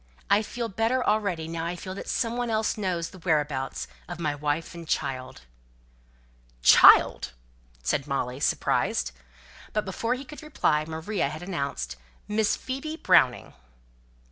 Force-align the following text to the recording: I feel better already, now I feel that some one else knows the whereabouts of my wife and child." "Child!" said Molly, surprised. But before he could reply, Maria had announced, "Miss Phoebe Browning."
I 0.31 0.41
feel 0.41 0.67
better 0.67 1.05
already, 1.05 1.47
now 1.47 1.63
I 1.63 1.75
feel 1.75 1.93
that 1.93 2.09
some 2.09 2.35
one 2.35 2.49
else 2.49 2.75
knows 2.75 3.11
the 3.11 3.19
whereabouts 3.19 3.87
of 4.09 4.19
my 4.19 4.33
wife 4.33 4.73
and 4.73 4.87
child." 4.87 5.41
"Child!" 6.63 7.33
said 7.83 8.07
Molly, 8.07 8.39
surprised. 8.39 9.11
But 9.73 9.85
before 9.85 10.15
he 10.15 10.25
could 10.25 10.41
reply, 10.41 10.85
Maria 10.85 11.29
had 11.29 11.43
announced, 11.43 11.97
"Miss 12.27 12.55
Phoebe 12.55 12.95
Browning." 12.97 13.53